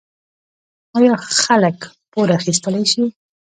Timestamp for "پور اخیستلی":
2.11-2.83